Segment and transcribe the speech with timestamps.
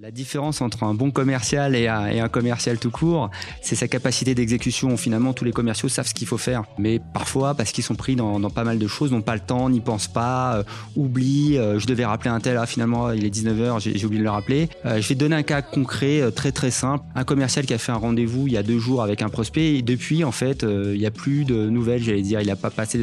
[0.00, 3.30] La différence entre un bon commercial et un, commercial tout court,
[3.62, 4.96] c'est sa capacité d'exécution.
[4.96, 6.64] Finalement, tous les commerciaux savent ce qu'il faut faire.
[6.78, 9.70] Mais parfois, parce qu'ils sont pris dans, pas mal de choses, n'ont pas le temps,
[9.70, 10.62] n'y pensent pas, euh,
[10.96, 11.58] oublient.
[11.58, 14.30] Euh, je devais rappeler un tel, ah, finalement, il est 19h, j'ai oublié de le
[14.30, 14.68] rappeler.
[14.84, 17.04] Euh, je vais te donner un cas concret, très très simple.
[17.14, 19.76] Un commercial qui a fait un rendez-vous il y a deux jours avec un prospect,
[19.76, 22.40] et depuis, en fait, il n'y a plus de nouvelles, j'allais dire.
[22.40, 22.98] Il n'a pas passé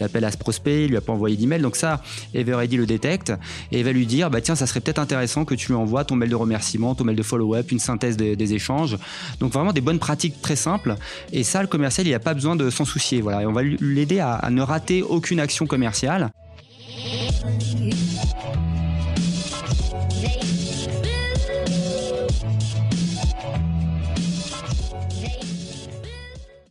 [0.00, 1.60] d'appel à ce prospect, il lui a pas envoyé d'email.
[1.60, 2.00] Donc ça,
[2.32, 3.34] Everready le détecte
[3.70, 6.21] et va lui dire, bah tiens, ça serait peut-être intéressant que tu lui envoies ton
[6.22, 8.98] mail de remerciement, ton mail de follow-up, une synthèse des, échanges.
[9.40, 10.96] Donc vraiment des bonnes pratiques très simples.
[11.32, 13.20] Et ça, le commercial, il a pas besoin de s'en soucier.
[13.20, 13.42] Voilà.
[13.42, 16.30] Et on va l'aider à, à ne rater aucune action commerciale.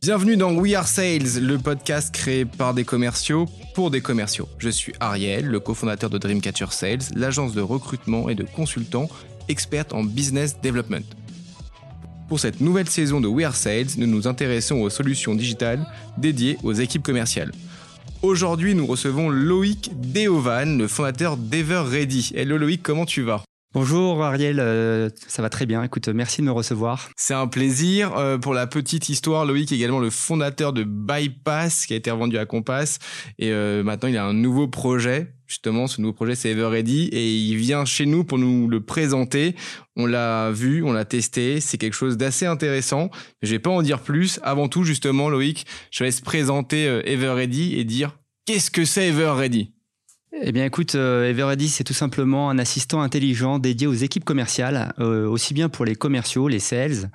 [0.02, 4.48] Bienvenue dans We Are Sales, le podcast créé par des commerciaux pour des commerciaux.
[4.58, 9.08] Je suis Ariel, le cofondateur de Dreamcatcher Sales, l'agence de recrutement et de consultants
[9.48, 11.04] experte en business development.
[12.28, 16.56] Pour cette nouvelle saison de We Are Sales, nous nous intéressons aux solutions digitales dédiées
[16.62, 17.52] aux équipes commerciales.
[18.22, 22.32] Aujourd'hui, nous recevons Loïc Deovan, le fondateur d'EverReady.
[22.34, 23.42] Hello Loïc, comment tu vas?
[23.74, 25.82] Bonjour Ariel, euh, ça va très bien.
[25.82, 27.08] Écoute, merci de me recevoir.
[27.16, 28.14] C'est un plaisir.
[28.18, 32.10] Euh, pour la petite histoire, Loïc est également le fondateur de Bypass qui a été
[32.10, 32.98] revendu à Compass.
[33.38, 35.32] Et euh, maintenant, il a un nouveau projet.
[35.46, 37.08] Justement, ce nouveau projet, c'est EverReady.
[37.12, 39.56] Et il vient chez nous pour nous le présenter.
[39.96, 41.58] On l'a vu, on l'a testé.
[41.60, 43.08] C'est quelque chose d'assez intéressant.
[43.40, 44.38] Je vais pas en dire plus.
[44.42, 49.72] Avant tout, justement, Loïc, je laisse présenter EverReady et dire qu'est-ce que c'est EverReady
[50.40, 54.94] eh bien, écoute, euh, Everready, c'est tout simplement un assistant intelligent dédié aux équipes commerciales,
[54.98, 57.10] euh, aussi bien pour les commerciaux, les sales,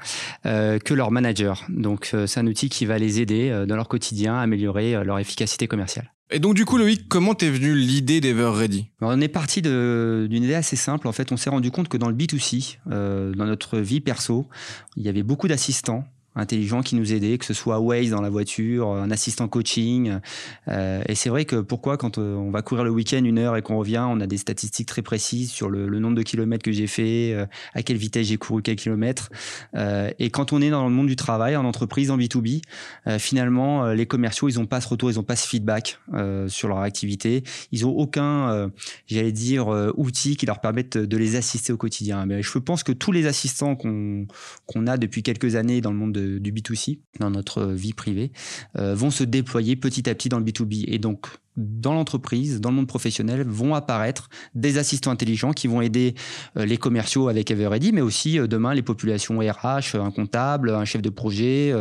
[0.45, 1.53] euh, que leurs managers.
[1.69, 5.67] Donc, c'est un outil qui va les aider dans leur quotidien à améliorer leur efficacité
[5.67, 6.11] commerciale.
[6.29, 8.87] Et donc, du coup, Loïc, comment t'es venu l'idée d'EverReady?
[9.01, 11.07] On est parti d'une idée assez simple.
[11.07, 14.47] En fait, on s'est rendu compte que dans le B2C, dans notre vie perso,
[14.95, 16.05] il y avait beaucoup d'assistants
[16.37, 20.19] intelligent qui nous aidait, que ce soit Waze dans la voiture, un assistant coaching.
[20.67, 23.57] Euh, et c'est vrai que pourquoi quand euh, on va courir le week-end une heure
[23.57, 26.71] et qu'on revient, on a des statistiques très précises sur le, nombre de kilomètres que
[26.71, 29.29] j'ai fait, euh, à quelle vitesse j'ai couru quel kilomètre.
[30.19, 32.61] et quand on est dans le monde du travail, en entreprise, en B2B,
[33.17, 35.99] finalement, les commerciaux, ils n'ont pas ce retour, ils n'ont pas ce feedback
[36.47, 37.43] sur leur activité.
[37.71, 38.69] Ils n'ont aucun,
[39.07, 42.25] j'allais dire, outil qui leur permette de les assister au quotidien.
[42.25, 44.27] Mais je pense que tous les assistants qu'on
[44.65, 48.31] qu'on a depuis quelques années dans le monde de du B2C, dans notre vie privée,
[48.77, 50.85] euh, vont se déployer petit à petit dans le B2B.
[50.87, 55.81] Et donc, dans l'entreprise, dans le monde professionnel, vont apparaître des assistants intelligents qui vont
[55.81, 56.13] aider
[56.57, 60.85] euh, les commerciaux avec Everready, mais aussi euh, demain les populations RH, un comptable, un
[60.85, 61.73] chef de projet,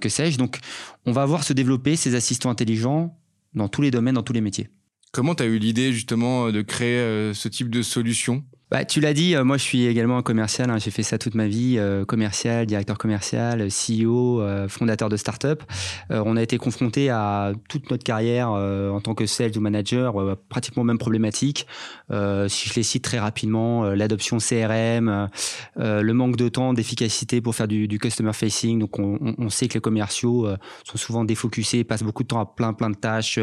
[0.00, 0.38] que sais-je.
[0.38, 0.58] Donc,
[1.06, 3.18] on va voir se développer ces assistants intelligents
[3.54, 4.68] dans tous les domaines, dans tous les métiers.
[5.12, 8.44] Comment tu as eu l'idée justement de créer ce type de solution?
[8.70, 11.16] Bah, tu l'as dit, euh, moi je suis également un commercial, hein, j'ai fait ça
[11.16, 15.62] toute ma vie, euh, commercial, directeur commercial, CEO, euh, fondateur de start-up.
[16.10, 20.84] on a été confronté à toute notre carrière en tant que sales ou manager, pratiquement
[20.84, 21.66] même problématique.
[22.10, 25.28] si je les cite très rapidement, l'adoption CRM,
[25.76, 28.78] le manque de temps, d'efficacité pour faire du, customer facing.
[28.78, 30.48] Donc on, on, sait que les commerciaux
[30.84, 33.38] sont souvent défocusés, passent beaucoup de temps à plein plein de tâches,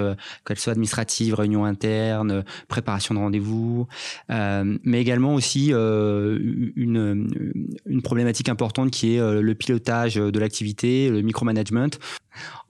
[0.45, 3.87] qu'elles soient administratives, réunions internes, préparation de rendez-vous,
[4.29, 6.37] mais également aussi euh,
[6.75, 7.29] une,
[7.85, 11.89] une problématique importante qui est euh, le pilotage de l'activité, le micromanagement.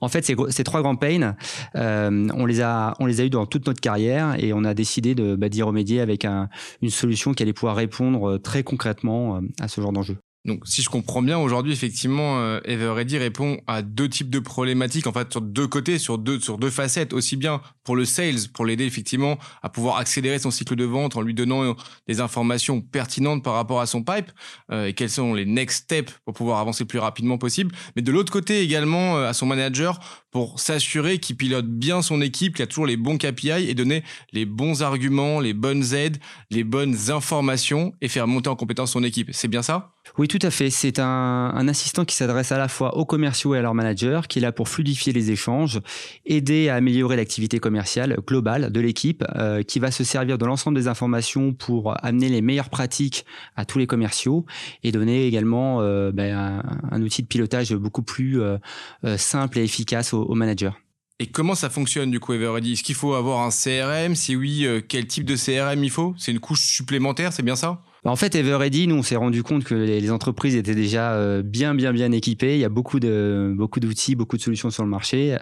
[0.00, 1.34] En fait, ces, trois grands pains,
[1.74, 4.74] euh, on les a, on les a eu dans toute notre carrière et on a
[4.74, 9.80] décidé bah, d'y remédier avec une solution qui allait pouvoir répondre très concrètement à ce
[9.80, 10.16] genre d'enjeu.
[10.46, 15.08] Donc, si je comprends bien, aujourd'hui, effectivement, euh, Everready répond à deux types de problématiques,
[15.08, 18.48] en fait, sur deux côtés, sur deux, sur deux facettes, aussi bien pour le sales,
[18.54, 21.74] pour l'aider effectivement à pouvoir accélérer son cycle de vente en lui donnant
[22.06, 24.30] des informations pertinentes par rapport à son pipe,
[24.70, 27.74] euh, et quels sont les next steps pour pouvoir avancer le plus rapidement possible.
[27.96, 29.98] Mais de l'autre côté, également, euh, à son manager
[30.36, 34.04] pour s'assurer qu'il pilote bien son équipe, qu'il a toujours les bons KPI et donner
[34.34, 36.18] les bons arguments, les bonnes aides,
[36.50, 39.30] les bonnes informations et faire monter en compétence son équipe.
[39.32, 39.96] C'est bien ça?
[40.18, 40.70] Oui, tout à fait.
[40.70, 44.38] C'est un, assistant qui s'adresse à la fois aux commerciaux et à leurs managers, qui
[44.38, 45.80] est là pour fluidifier les échanges,
[46.24, 50.78] aider à améliorer l'activité commerciale globale de l'équipe, euh, qui va se servir de l'ensemble
[50.78, 53.24] des informations pour amener les meilleures pratiques
[53.56, 54.46] à tous les commerciaux
[54.84, 58.58] et donner également euh, ben, un, outil de pilotage beaucoup plus euh,
[59.16, 60.72] simple et efficace aux, aux managers.
[61.18, 64.66] Et comment ça fonctionne du coup Everready Est-ce qu'il faut avoir un CRM Si oui,
[64.88, 66.14] quel type de CRM il faut?
[66.18, 67.82] C'est une couche supplémentaire, c'est bien ça?
[68.06, 71.74] En fait, Everready, nous, on s'est rendu compte que les, entreprises étaient déjà euh, bien,
[71.74, 72.54] bien, bien équipées.
[72.54, 75.36] Il y a beaucoup de beaucoup d'outils, beaucoup de solutions sur le marché.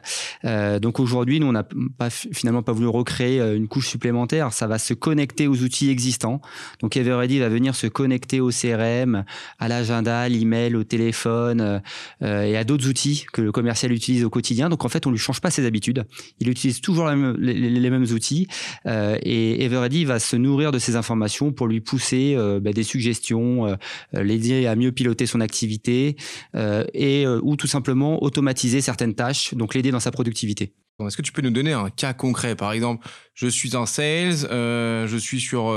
[0.46, 1.66] Euh, donc aujourd'hui, nous, on n'a
[1.98, 4.52] pas finalement pas voulu recréer euh, une couche supplémentaire.
[4.54, 6.40] Ça va se connecter aux outils existants.
[6.80, 9.24] Donc Everready va venir se connecter au CRM,
[9.58, 11.82] à l'agenda, l'email, au téléphone
[12.22, 14.68] et à d'autres outils que le commercial utilise au quotidien.
[14.68, 16.06] Donc en fait, on lui change pas ses habitudes.
[16.40, 18.48] Il utilise toujours les, mêmes outils
[18.86, 23.74] et Everready va se nourrir de ces informations pour lui pousser bah, des suggestions, euh,
[24.14, 26.16] euh, l'aider à mieux piloter son activité
[26.94, 30.74] et ou tout simplement automatiser certaines tâches, donc l'aider dans sa productivité.
[31.00, 32.54] Est-ce que tu peux nous donner un cas concret?
[32.54, 35.74] Par exemple, je suis en sales, je suis sur,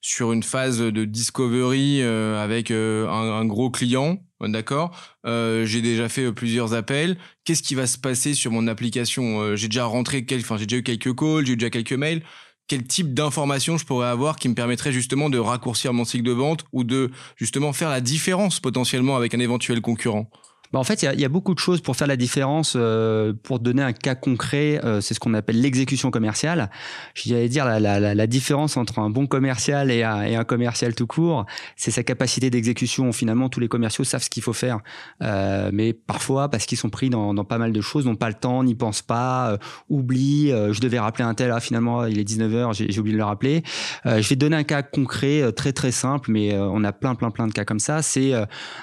[0.00, 4.96] sur une phase de discovery avec un, gros client, d'accord?
[5.24, 7.16] J'ai déjà fait plusieurs appels.
[7.44, 9.54] Qu'est-ce qui va se passer sur mon application?
[9.56, 12.22] J'ai déjà rentré, enfin j'ai déjà eu quelques calls, j'ai eu déjà quelques mails
[12.66, 16.32] quel type d'informations je pourrais avoir qui me permettrait justement de raccourcir mon cycle de
[16.32, 20.30] vente ou de justement faire la différence potentiellement avec un éventuel concurrent?
[20.72, 22.74] Bah, en fait, il y, a beaucoup de choses pour faire la différence.
[22.76, 26.70] Euh, pour donner un cas concret, euh, c'est ce qu'on appelle l'exécution commerciale.
[27.14, 30.94] J'allais dire la, la, la, différence entre un bon commercial et un, et un commercial
[30.94, 31.46] tout court,
[31.76, 33.12] c'est sa capacité d'exécution.
[33.12, 34.80] Finalement, tous les commerciaux savent ce qu'il faut faire,
[35.22, 38.28] euh, mais parfois parce qu'ils sont pris dans, dans, pas mal de choses, n'ont pas
[38.28, 39.58] le temps, n'y pensent pas, euh,
[39.88, 40.52] oublient.
[40.52, 43.24] Euh, je devais rappeler un tel, ah, finalement il est 19h, j'ai oublié de le
[43.24, 43.62] rappeler.
[44.04, 47.46] je vais donner un cas concret, très très simple, mais on a plein plein plein
[47.46, 48.02] de cas comme ça.
[48.02, 48.32] C'est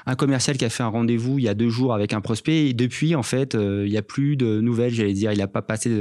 [0.06, 2.70] un commercial qui a fait un rendez-vous il y a deux jours avec un prospect
[2.70, 5.32] et depuis en fait euh, il n'y a plus de nouvelles j'allais dire.
[5.32, 5.92] Il n'a pas passé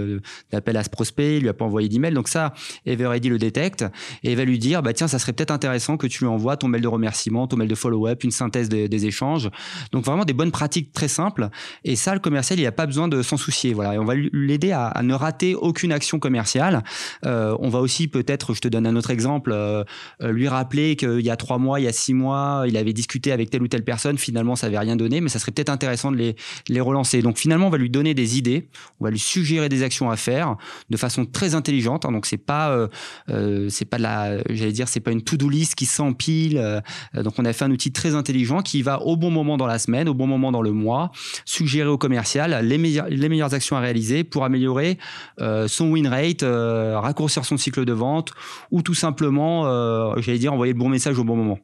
[0.50, 2.12] d'appel à ce prospect il lui a pas envoyé d'email.
[2.12, 2.52] Donc ça
[2.87, 3.84] Everready le détecte
[4.22, 6.69] et va lui dire bah tiens ça serait peut-être intéressant que tu lui envoies ton
[6.69, 9.49] mail de remerciement ton mail de follow-up une synthèse des, échanges.
[9.93, 11.49] Donc vraiment des bonnes pratiques très simples.
[11.84, 13.72] Et ça le commercial il a pas besoin de s'en soucier.
[13.72, 13.94] Voilà.
[13.94, 16.82] Et on va l'aider à, ne rater aucune action commerciale.
[17.25, 19.84] Euh, on va aussi peut-être je te donne un autre exemple euh,
[20.22, 23.32] lui rappeler qu'il y a trois mois il y a six mois il avait discuté
[23.32, 24.19] avec telle ou telle personne.
[24.19, 26.35] Finalement ça avait rien donné mais ça serait peut-être intéressant de
[26.69, 27.21] les, relancer.
[27.23, 28.69] Donc finalement, on va lui donner des idées,
[29.01, 30.57] on va lui suggérer des actions à faire
[30.89, 32.07] de façon très intelligente.
[32.07, 32.12] Hein.
[32.12, 32.89] donc c'est pas, euh,
[33.29, 36.59] euh, c'est pas la, j'allais dire, c'est pas une to-do list qui s'empile.
[36.59, 36.81] Euh,
[37.23, 39.79] donc on a fait un outil très intelligent qui va au bon moment dans la
[39.79, 41.11] semaine, au bon moment dans le mois,
[41.45, 44.99] suggérer au commercial les meilleures, les meilleures actions à réaliser pour améliorer
[45.67, 48.33] son win rate, raccourcir son cycle de vente
[48.71, 49.65] ou tout simplement,
[50.21, 51.59] j'allais dire, envoyer le bon message au bon moment.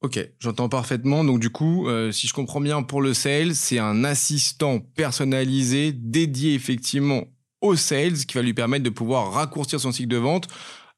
[0.00, 1.24] Ok, j'entends parfaitement.
[1.24, 5.92] Donc du coup, euh, si je comprends bien, pour le sales, c'est un assistant personnalisé
[5.92, 7.24] dédié effectivement
[7.60, 10.46] au sales qui va lui permettre de pouvoir raccourcir son cycle de vente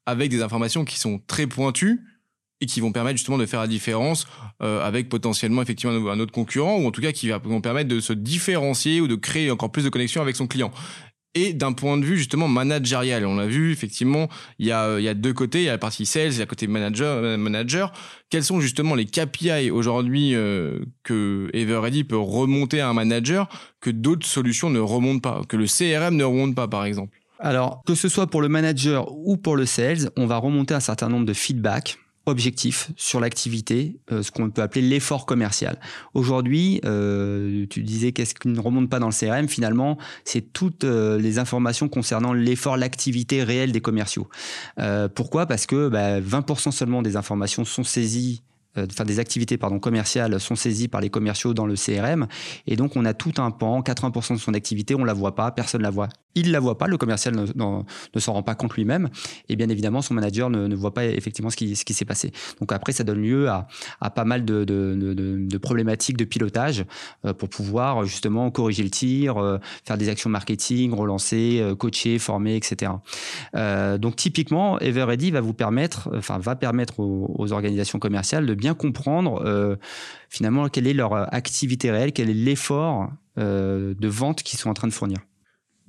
[0.05, 2.01] avec des informations qui sont très pointues
[2.61, 4.27] et qui vont permettre justement de faire la différence
[4.61, 7.99] euh, avec potentiellement effectivement un autre concurrent ou en tout cas qui vont permettre de
[7.99, 10.71] se différencier ou de créer encore plus de connexion avec son client
[11.35, 13.25] et d'un point de vue justement managérial.
[13.25, 14.27] On l'a vu effectivement,
[14.59, 16.33] il y a, il y a deux côtés, il y a la partie sales, il
[16.33, 17.17] y a la côté manager.
[17.23, 17.93] Euh, manager.
[18.29, 23.47] Quels sont justement les KPI aujourd'hui euh, que Everready peut remonter à un manager
[23.79, 27.17] que d'autres solutions ne remontent pas, que le CRM ne remonte pas par exemple?
[27.39, 30.79] Alors, que ce soit pour le manager ou pour le sales, on va remonter un
[30.79, 31.97] certain nombre de feedbacks
[32.31, 35.79] objectif sur l'activité, euh, ce qu'on peut appeler l'effort commercial.
[36.13, 40.83] Aujourd'hui, euh, tu disais qu'est-ce qui ne remonte pas dans le CRM, finalement, c'est toutes
[40.83, 44.27] euh, les informations concernant l'effort, l'activité réelle des commerciaux.
[45.15, 45.45] pourquoi?
[45.45, 48.41] Parce que 20% bah, seulement des informations sont saisies
[48.77, 52.27] enfin des activités pardon commerciales sont saisies par les commerciaux dans le CRM
[52.67, 55.51] et donc on a tout un pan 80% de son activité on la voit pas
[55.51, 58.73] personne la voit il la voit pas le commercial ne, ne, s'en rend pas compte
[58.75, 59.09] lui-même.
[59.49, 62.31] Et bien évidemment son manager ne, ne voit pas effectivement ce qui, s'est passé.
[62.59, 63.67] Donc après ça donne lieu à,
[64.13, 66.85] pas mal de, problématiques de pilotage
[67.25, 72.55] euh, pour pouvoir justement corriger le tir euh, faire des actions marketing relancer coacher former
[72.55, 72.91] etc
[73.53, 78.73] donc typiquement Everready va vous permettre enfin va permettre aux, aux organisations commerciales de bien
[78.73, 79.75] comprendre euh,
[80.29, 84.73] finalement quelle est leur activité réelle, quel est l'effort euh, de vente qu'ils sont en
[84.73, 85.19] train de fournir.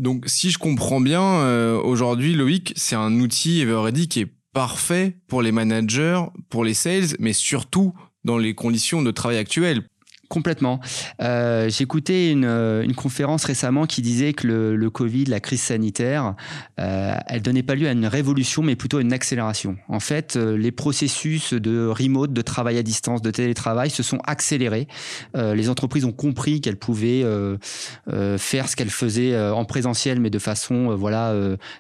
[0.03, 5.17] Donc, si je comprends bien, euh, aujourd'hui, Loïc, c'est un outil Everready qui est parfait
[5.29, 7.95] pour les managers, pour les sales, mais surtout
[8.25, 9.85] dans les conditions de travail actuelles.
[10.33, 10.81] Complètement.
[11.21, 11.69] Euh,
[12.09, 16.37] une, euh, une, conférence récemment qui disait que le, Covid, la crise sanitaire,
[16.81, 19.77] euh, elle donnait pas lieu à une révolution, mais plutôt à une accélération.
[19.89, 24.21] En fait, euh, les processus de remote, de travail à distance, de télétravail se sont
[24.25, 24.89] accélérés.
[25.35, 27.25] Les entreprises ont compris qu'elles pouvaient
[28.39, 31.35] faire ce qu'elles faisaient en présentiel, mais de façon voilà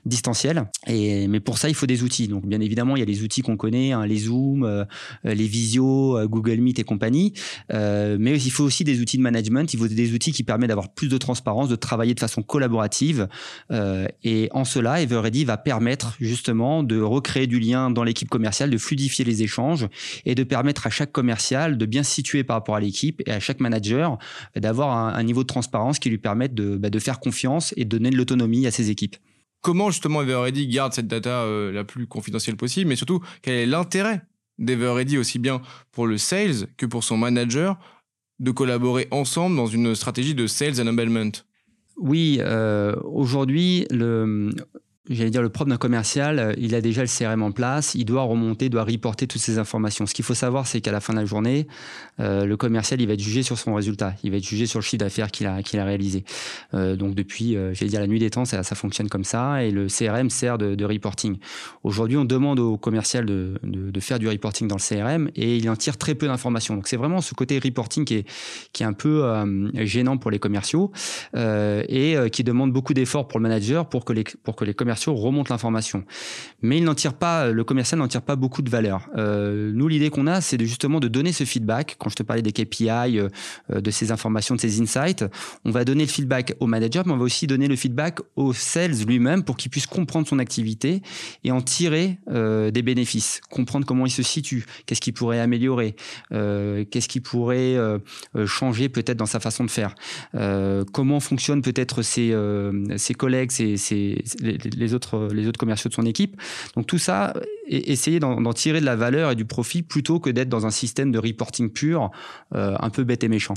[0.04, 0.64] distancielle.
[0.86, 2.28] Et mais pour ça, il faut des outils.
[2.28, 4.86] Donc, bien évidemment, il y a les outils qu'on connaît, hein, les Zoom,
[5.24, 7.32] les Visio, Google Meet et compagnie.
[7.70, 10.92] mais il faut aussi des outils de management, il faut des outils qui permettent d'avoir
[10.92, 13.28] plus de transparence, de travailler de façon collaborative.
[13.70, 18.70] Euh, et en cela, Everready va permettre justement de recréer du lien dans l'équipe commerciale,
[18.70, 19.88] de fluidifier les échanges
[20.24, 23.30] et de permettre à chaque commercial de bien se situer par rapport à l'équipe et
[23.30, 24.18] à chaque manager
[24.56, 27.90] d'avoir un, niveau de transparence qui lui permette de, bah, de faire confiance et de
[27.90, 29.16] donner de l'autonomie à ses équipes
[29.62, 33.66] comment justement Everready garde cette data euh, la plus confidentielle possible, mais surtout quel est
[33.66, 34.22] l'intérêt
[34.58, 37.78] d'Everready aussi bien pour le sales que pour son manager
[38.42, 41.30] de collaborer ensemble dans une stratégie de sales enablement
[41.96, 44.50] Oui, euh, aujourd'hui, le,
[45.08, 48.04] j'allais dire, le propre d'un commercial, euh, il a déjà le CRM en place, il
[48.04, 50.06] doit remonter, doit reporter toutes ces informations.
[50.06, 51.66] Ce qu'il faut savoir, c'est qu'à la fin de la journée,
[52.20, 54.78] euh, le commercial, il va être jugé sur son résultat, il va être jugé sur
[54.78, 56.24] le chiffre d'affaires qu'il a, qu'il a réalisé.
[56.74, 59.88] Euh, donc depuis, j'allais dire, la nuit des temps, ça, fonctionne comme ça, et le
[59.88, 61.36] CRM sert de, reporting.
[61.82, 63.58] Aujourd'hui, on demande au commercial de,
[64.00, 66.74] faire du reporting dans le CRM, et il en tire très peu d'informations.
[66.74, 68.28] Donc c'est vraiment ce côté reporting qui est,
[68.72, 69.24] qui est un peu
[69.74, 70.92] gênant pour les commerciaux,
[71.34, 74.91] et qui demande beaucoup d'efforts pour le manager pour que les, pour que les commerciaux
[74.94, 76.04] remonte l'information.
[76.62, 79.08] Mais il n'en tire pas, le commercial n'en tire pas beaucoup de valeur.
[79.16, 81.96] Euh, nous, l'idée qu'on a, c'est justement de donner ce feedback.
[81.98, 83.28] Quand je te parlais des KPI, euh,
[83.70, 85.24] de ces informations, de ces insights,
[85.64, 88.52] on va donner le feedback au manager, mais on va aussi donner le feedback au
[88.52, 91.02] sales lui-même pour qu'il puisse comprendre son activité
[91.44, 95.96] et en tirer euh, des bénéfices, comprendre comment il se situe, qu'est-ce qu'il pourrait améliorer,
[96.32, 97.98] euh, qu'est-ce qu'il pourrait euh,
[98.46, 99.94] changer peut-être dans sa façon de faire,
[100.92, 102.34] comment fonctionnent peut-être ses,
[103.16, 104.24] collègues, ses, ses,
[104.94, 106.40] autres, les autres commerciaux de son équipe.
[106.76, 107.34] Donc tout ça,
[107.66, 111.12] essayer d'en tirer de la valeur et du profit plutôt que d'être dans un système
[111.12, 112.10] de reporting pur,
[112.54, 113.54] euh, un peu bête et méchant.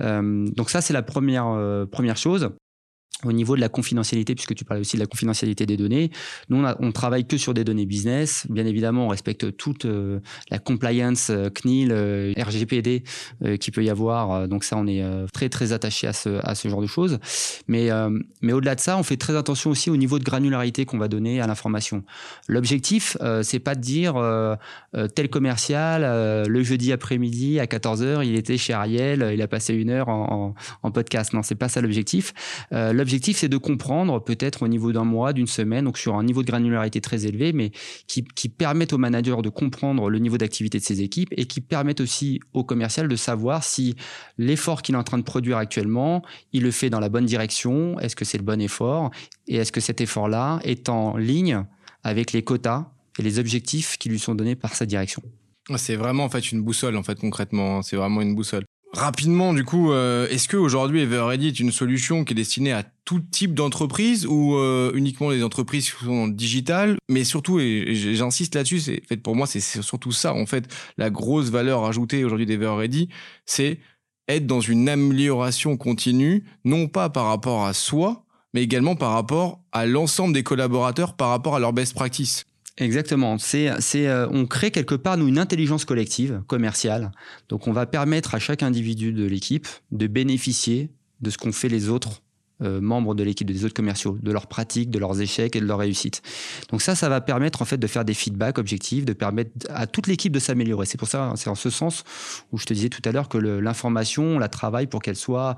[0.00, 2.50] Euh, donc ça, c'est la première, euh, première chose
[3.24, 6.10] au niveau de la confidentialité, puisque tu parlais aussi de la confidentialité des données,
[6.50, 8.46] nous, on, on travaille que sur des données business.
[8.50, 10.20] Bien évidemment, on respecte toute euh,
[10.50, 13.04] la compliance euh, CNIL, euh, RGPD
[13.44, 14.48] euh, qui peut y avoir.
[14.48, 17.18] Donc ça, on est très, très attaché à ce, à ce genre de choses.
[17.68, 17.88] Mais,
[18.42, 21.08] mais au-delà de ça, on fait très attention aussi au niveau de granularité qu'on va
[21.08, 22.04] donner à l'information.
[22.48, 24.14] L'objectif, c'est pas de dire
[25.14, 29.90] tel commercial, le jeudi après-midi à 14h, il était chez Ariel, il a passé une
[29.90, 31.32] heure en, en, en podcast.
[31.32, 32.32] Non, c'est pas ça l'objectif.
[33.06, 36.42] L'objectif, c'est de comprendre, peut-être au niveau d'un mois, d'une semaine, donc sur un niveau
[36.42, 37.70] de granularité très élevé, mais
[38.08, 42.00] qui, permettent au manager de comprendre le niveau d'activité de ses équipes et qui permettent
[42.00, 43.94] aussi au commercial de savoir si
[44.38, 47.96] l'effort qu'il est en train de produire actuellement, il le fait dans la bonne direction,
[48.00, 49.12] est-ce que c'est le bon effort,
[49.46, 51.62] et est-ce que cet effort-là est en ligne
[52.02, 55.22] avec les quotas et les objectifs qui lui sont donnés par sa direction.
[55.76, 58.64] C'est vraiment en fait une boussole en fait concrètement, c'est vraiment une boussole.
[58.92, 63.20] Rapidement, du coup, euh, est-ce qu'aujourd'hui Everready est une solution qui est destinée à tout
[63.20, 68.80] type d'entreprise ou euh, uniquement les entreprises qui sont digitales Mais surtout, et j'insiste là-dessus,
[68.80, 73.08] c'est fait pour moi, c'est surtout ça en fait la grosse valeur ajoutée aujourd'hui d'Everready,
[73.44, 73.80] c'est
[74.28, 78.24] être dans une amélioration continue, non pas par rapport à soi,
[78.54, 82.46] mais également par rapport à l'ensemble des collaborateurs, par rapport à leur best practice.
[82.78, 83.38] Exactement.
[83.38, 87.10] C'est, c'est, euh, on crée quelque part nous une intelligence collective commerciale.
[87.48, 90.90] Donc, on va permettre à chaque individu de l'équipe de bénéficier
[91.20, 92.22] de ce qu'ont fait les autres
[92.62, 95.66] euh, membres de l'équipe, des autres commerciaux, de leurs pratiques, de leurs échecs et de
[95.66, 96.22] leurs réussites.
[96.70, 99.86] Donc ça, ça va permettre en fait de faire des feedbacks objectifs, de permettre à
[99.86, 100.86] toute l'équipe de s'améliorer.
[100.86, 102.04] C'est pour ça, c'est en ce sens
[102.52, 105.56] où je te disais tout à l'heure que l'information, on la travaille pour qu'elle soit,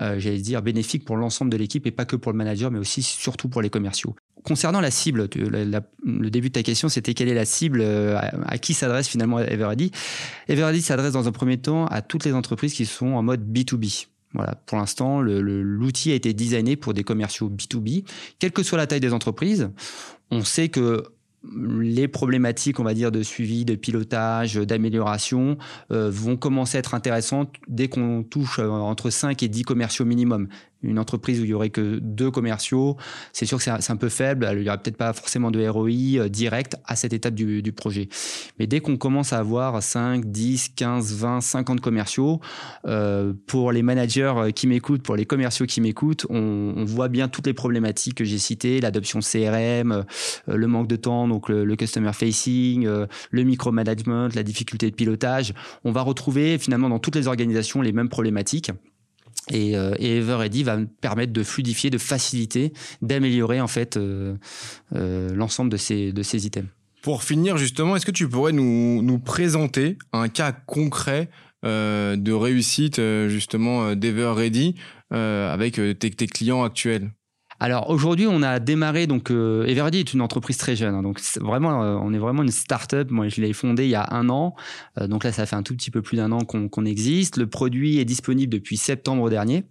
[0.00, 2.78] euh, j'allais dire, bénéfique pour l'ensemble de l'équipe et pas que pour le manager, mais
[2.78, 4.16] aussi surtout pour les commerciaux.
[4.42, 8.54] Concernant la cible, le début de ta question, c'était quelle est la cible, euh, à,
[8.54, 9.92] à qui s'adresse finalement Everready
[10.48, 14.06] Everready s'adresse dans un premier temps à toutes les entreprises qui sont en mode B2B.
[14.34, 18.04] Voilà, pour l'instant, l'outil a été designé pour des commerciaux B2B,
[18.38, 19.70] quelle que soit la taille des entreprises.
[20.30, 21.04] On sait que
[21.44, 25.58] les problématiques, on va dire, de suivi, de pilotage, d'amélioration
[25.90, 30.04] euh, vont commencer à être intéressantes dès qu'on touche euh, entre 5 et 10 commerciaux
[30.04, 30.48] minimum
[30.82, 32.96] une entreprise où il y aurait que deux commerciaux,
[33.32, 34.48] c'est sûr que c'est un peu faible.
[34.56, 37.72] Il y aura peut-être pas forcément de ROI euh, direct à cette étape du, du
[37.72, 38.08] projet.
[38.58, 42.40] Mais dès qu'on commence à avoir 5, 10, 15, 20, 50 commerciaux,
[42.86, 47.28] euh, pour les managers qui m'écoutent, pour les commerciaux qui m'écoutent, on, on, voit bien
[47.28, 50.04] toutes les problématiques que j'ai citées, l'adoption CRM,
[50.48, 54.90] euh, le manque de temps, donc le, le customer facing, euh, le micromanagement, la difficulté
[54.90, 55.54] de pilotage.
[55.84, 58.70] On va retrouver finalement dans toutes les organisations les mêmes problématiques.
[59.50, 60.20] Et, euh,
[60.64, 64.36] va me permettre de fluidifier, de faciliter, d'améliorer en fait euh,
[64.94, 66.68] euh, l'ensemble de ces, items.
[67.02, 71.28] Pour finir justement, est-ce que tu pourrais nous, présenter un cas concret
[71.64, 74.76] euh, de réussite justement d'Everready
[75.10, 77.10] avec tes, tes clients actuels?
[77.60, 81.20] Alors aujourd'hui, on a démarré donc euh, Everdy est une entreprise très jeune, hein, donc
[81.40, 83.10] vraiment, euh, on est vraiment une start-up.
[83.10, 84.54] Moi, je l'ai fondée il y a un an,
[85.00, 87.36] euh, donc là, ça fait un tout petit peu plus d'un an qu'on existe.
[87.36, 89.64] Le produit est disponible depuis septembre dernier.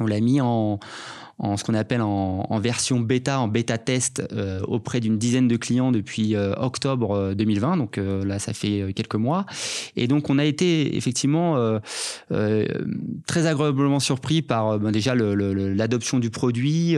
[0.00, 0.78] On l'a mis en,
[1.42, 5.56] en ce qu'on appelle en, version bêta, en bêta test euh, auprès d'une dizaine de
[5.56, 7.72] clients depuis euh, octobre 2020.
[7.72, 9.44] Euh, donc là, ça fait quelques mois.
[9.96, 11.80] Et donc, on a été effectivement
[13.26, 16.96] très agréablement surpris par ben, déjà l'adoption du produit,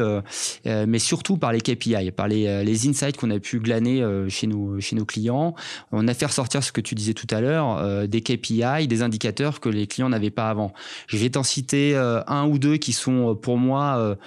[0.67, 4.79] mais surtout par les KPI, par les, les insights qu'on a pu glaner chez, nos,
[4.81, 5.55] chez nos clients.
[5.91, 9.61] On a fait ressortir ce que tu disais tout à l'heure, des KPI, des indicateurs
[9.61, 10.75] que les clients n'avaient pas avant.
[11.07, 14.17] Je vais t'en citer un ou deux qui sont pour moi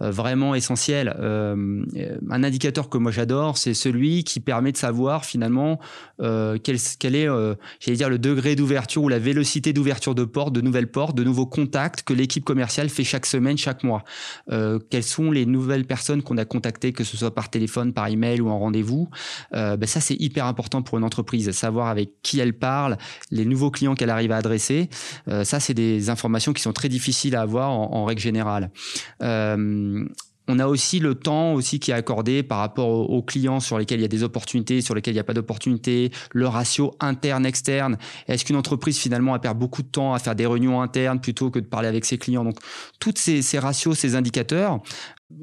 [0.00, 1.14] vraiment essentiel.
[1.20, 1.84] Euh,
[2.30, 5.78] un indicateur que moi j'adore, c'est celui qui permet de savoir finalement
[6.20, 7.28] euh, quel, quel, est,
[7.80, 11.24] j'allais dire, le degré d'ouverture ou la vélocité d'ouverture de portes, de nouvelles portes, de
[11.24, 14.04] nouveaux contacts que l'équipe commerciale fait chaque semaine, chaque mois.
[14.48, 18.40] quelles sont les nouvelles personnes qu'on a contactées, que ce soit par téléphone, par email
[18.40, 19.08] ou en rendez-vous?
[19.52, 22.96] Ben ça, c'est hyper important pour une entreprise, savoir avec qui elle parle,
[23.30, 24.88] les nouveaux clients qu'elle arrive à adresser.
[25.26, 28.70] ça, c'est des informations qui sont très difficiles à avoir en, en règle générale.
[29.22, 29.89] Euh,
[30.50, 34.00] on a aussi le temps aussi qui est accordé par rapport aux, clients sur lesquels
[34.00, 37.96] il y a des opportunités, sur lesquels il n'y a pas d'opportunités, le ratio interne-externe.
[38.26, 41.50] Est-ce qu'une entreprise finalement a perdu beaucoup de temps à faire des réunions internes plutôt
[41.50, 42.44] que de parler avec ses clients?
[42.44, 42.58] Donc,
[42.98, 44.80] toutes ces, ratios, ces indicateurs,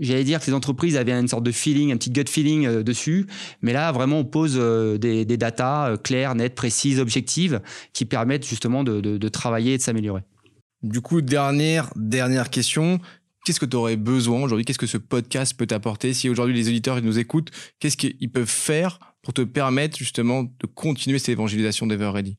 [0.02, 2.84] J'allais dire que les entreprises avaient une sorte de feeling, un petit gut feeling euh,
[2.84, 3.26] dessus,
[3.62, 7.62] mais là vraiment on pose euh, des, des datas euh, claires, nettes, précises, objectives,
[7.94, 10.24] qui permettent justement de, de travailler et de s'améliorer.
[10.84, 13.00] Du coup, dernière dernière question,
[13.48, 14.66] Qu'est-ce que tu aurais besoin aujourd'hui?
[14.66, 16.14] Qu'est-ce que ce podcast peut t'apporter?
[16.14, 17.50] Si aujourd'hui les auditeurs nous écoutent,
[17.80, 22.38] qu'est-ce qu'ils peuvent faire pour te permettre justement de continuer cette évangélisation d'Ever Ready?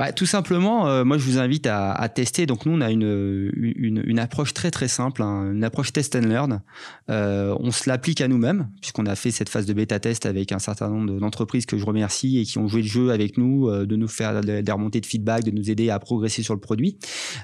[0.00, 2.46] Bah, tout simplement, euh, moi je vous invite à, tester.
[2.46, 6.20] Donc nous on a une, une, approche très très simple, hein, une approche test and
[6.20, 6.62] learn.
[7.10, 10.52] Euh, on se l'applique à nous-mêmes puisqu'on a fait cette phase de bêta test avec
[10.52, 13.68] un certain nombre d'entreprises que je remercie et qui ont joué le jeu avec nous,
[13.68, 16.60] euh, de nous faire des remontées de feedback, de nous aider à progresser sur le
[16.60, 16.96] produit.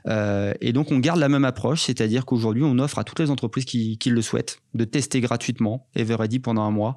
[0.09, 3.67] et donc on garde la même approche, c'est-à-dire qu'aujourd'hui on offre à toutes les entreprises
[3.67, 6.97] qui, qui, le souhaitent de tester gratuitement Everready pendant un mois,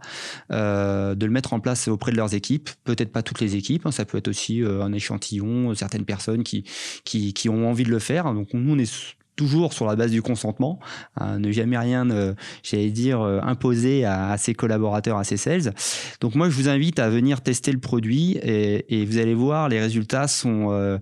[0.50, 2.70] de le mettre en place auprès de leurs équipes.
[2.86, 6.64] Peut-être pas toutes les équipes, hein, ça peut être aussi un échantillon certaines personnes qui,
[7.04, 8.34] qui, ont envie de le faire.
[8.34, 10.80] Donc nous, on est toujours sur la base du consentement,
[11.22, 12.06] ne jamais rien,
[12.62, 15.74] j'allais dire, euh, imposer à, ses collaborateurs, à ses sales.
[16.20, 19.80] Donc moi, je vous invite à venir tester le produit et, vous allez voir, les
[19.80, 20.98] résultats sont euh,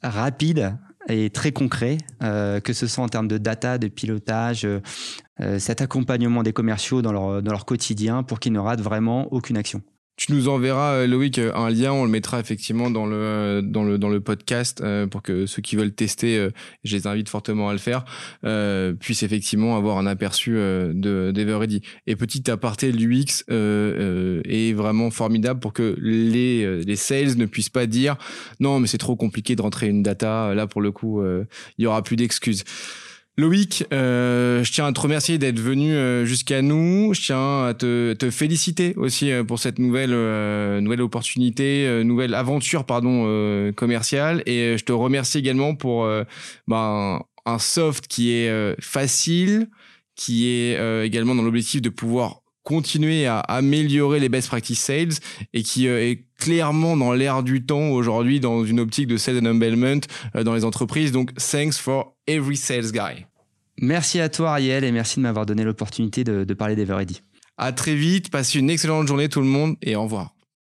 [0.00, 0.76] rapides
[1.08, 4.66] et très concrets, euh, que ce soit en termes de data, de pilotage,
[5.58, 9.56] cet accompagnement des commerciaux dans leur, dans leur quotidien pour qu'ils ne ratent vraiment aucune
[9.56, 9.82] action.
[10.16, 11.90] Tu nous enverras, euh, Loïc, euh, un lien.
[11.92, 15.62] On le mettra effectivement dans le, euh, dans le, dans le podcast pour que ceux
[15.62, 16.48] qui veulent tester,
[16.84, 18.04] je les invite fortement à le faire,
[18.98, 21.82] puissent effectivement avoir un aperçu de d'Everready.
[22.06, 27.86] Et petit aparté, l'UX est vraiment formidable pour que les, les sales ne puissent pas
[27.86, 28.16] dire
[28.60, 30.54] non, mais c'est trop compliqué de rentrer une data.
[30.54, 32.64] Là, pour le coup, il y aura plus d'excuses.
[33.38, 37.14] Loïc, euh, je tiens à te remercier d'être venu euh, jusqu'à nous.
[37.14, 40.10] Je tiens à te, te féliciter aussi euh, pour cette nouvelle
[40.82, 44.42] nouvelle opportunité, nouvelle aventure pardon commerciale.
[44.44, 46.06] Et je te remercie également pour
[46.66, 49.68] ben, un soft qui est facile,
[50.14, 55.14] qui est également dans l'objectif de pouvoir continuer à améliorer les best practice sales
[55.52, 60.00] et qui est clairement dans l'air du temps aujourd'hui dans une optique de sales enablement
[60.34, 61.12] dans les entreprises.
[61.12, 63.26] Donc, thanks for every sales guy.
[63.80, 67.22] Merci à toi Ariel et merci de m'avoir donné l'opportunité de, de parler d'Everready.
[67.56, 70.34] À très vite, passez une excellente journée tout le monde et au revoir.